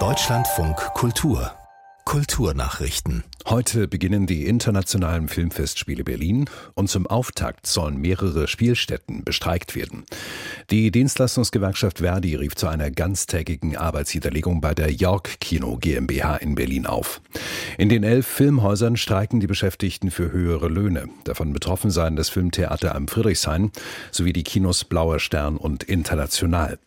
[0.00, 1.52] Deutschlandfunk Kultur
[2.04, 3.22] Kulturnachrichten.
[3.46, 10.06] Heute beginnen die internationalen Filmfestspiele Berlin und zum Auftakt sollen mehrere Spielstätten bestreikt werden.
[10.70, 16.86] Die Dienstleistungsgewerkschaft Verdi rief zu einer ganztägigen Arbeitsniederlegung bei der York Kino GmbH in Berlin
[16.86, 17.20] auf.
[17.76, 21.08] In den elf Filmhäusern streiken die Beschäftigten für höhere Löhne.
[21.24, 23.72] Davon betroffen seien das Filmtheater am Friedrichshain
[24.10, 26.78] sowie die Kinos Blauer Stern und International.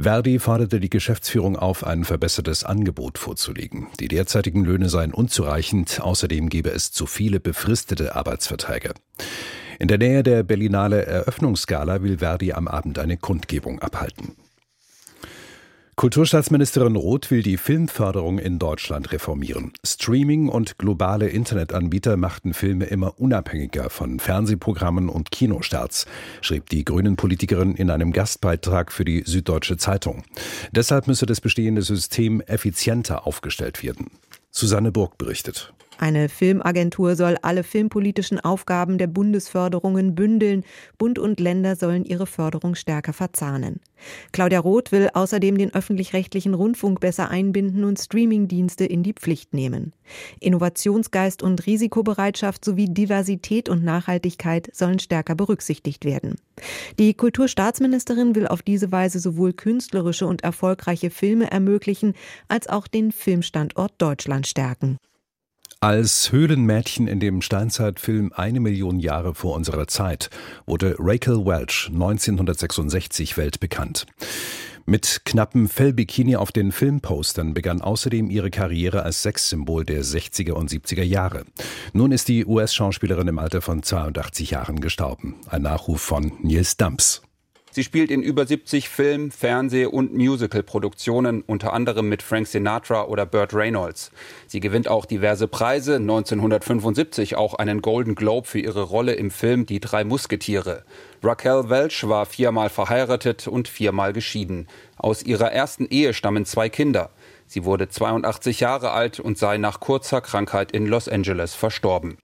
[0.00, 3.86] Verdi forderte die Geschäftsführung auf, ein verbessertes Angebot vorzulegen.
[4.00, 8.94] Die derzeitigen Löhne seien unzureichend, außerdem gebe es zu viele befristete Arbeitsverträge.
[9.78, 14.36] In der Nähe der Berlinale Eröffnungsgala will Verdi am Abend eine Kundgebung abhalten.
[15.94, 19.72] Kulturstaatsministerin Roth will die Filmförderung in Deutschland reformieren.
[19.84, 26.06] Streaming und globale Internetanbieter machten Filme immer unabhängiger von Fernsehprogrammen und Kinostarts,
[26.40, 30.24] schrieb die Grünen-Politikerin in einem Gastbeitrag für die Süddeutsche Zeitung.
[30.72, 34.10] Deshalb müsse das bestehende System effizienter aufgestellt werden.
[34.50, 35.72] Susanne Burg berichtet.
[36.02, 40.64] Eine Filmagentur soll alle filmpolitischen Aufgaben der Bundesförderungen bündeln.
[40.98, 43.78] Bund und Länder sollen ihre Förderung stärker verzahnen.
[44.32, 49.92] Claudia Roth will außerdem den öffentlich-rechtlichen Rundfunk besser einbinden und Streamingdienste in die Pflicht nehmen.
[50.40, 56.34] Innovationsgeist und Risikobereitschaft sowie Diversität und Nachhaltigkeit sollen stärker berücksichtigt werden.
[56.98, 62.14] Die Kulturstaatsministerin will auf diese Weise sowohl künstlerische und erfolgreiche Filme ermöglichen,
[62.48, 64.98] als auch den Filmstandort Deutschland stärken.
[65.82, 70.30] Als Höhlenmädchen in dem Steinzeitfilm Eine Million Jahre vor unserer Zeit
[70.64, 74.06] wurde Rachel Welch 1966 weltbekannt.
[74.86, 80.70] Mit knappem Fellbikini auf den Filmpostern begann außerdem ihre Karriere als Sexsymbol der 60er und
[80.70, 81.46] 70er Jahre.
[81.92, 85.34] Nun ist die US-Schauspielerin im Alter von 82 Jahren gestorben.
[85.48, 87.22] Ein Nachruf von Nils Dumps.
[87.74, 93.24] Sie spielt in über 70 Film-, Fernseh- und Musical-Produktionen, unter anderem mit Frank Sinatra oder
[93.24, 94.10] Burt Reynolds.
[94.46, 99.64] Sie gewinnt auch diverse Preise, 1975 auch einen Golden Globe für ihre Rolle im Film
[99.64, 100.84] Die drei Musketiere.
[101.22, 104.68] Raquel Welch war viermal verheiratet und viermal geschieden.
[104.98, 107.08] Aus ihrer ersten Ehe stammen zwei Kinder.
[107.46, 112.18] Sie wurde 82 Jahre alt und sei nach kurzer Krankheit in Los Angeles verstorben.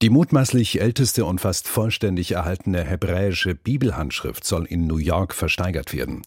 [0.00, 6.22] Die mutmaßlich älteste und fast vollständig erhaltene hebräische Bibelhandschrift soll in New York versteigert werden.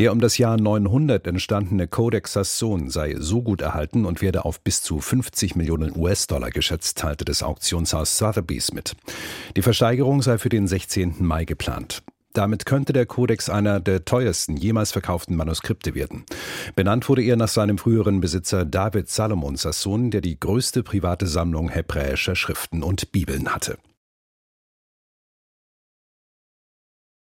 [0.00, 4.60] Der um das Jahr 900 entstandene Codex Sassoon sei so gut erhalten und werde auf
[4.60, 8.96] bis zu 50 Millionen US-Dollar geschätzt, teilte das Auktionshaus Sotheby's mit.
[9.56, 11.14] Die Versteigerung sei für den 16.
[11.20, 12.02] Mai geplant.
[12.32, 16.24] Damit könnte der Kodex einer der teuersten jemals verkauften Manuskripte werden.
[16.74, 21.68] Benannt wurde er nach seinem früheren Besitzer David Salomon Sassoon, der die größte private Sammlung
[21.68, 23.78] hebräischer Schriften und Bibeln hatte.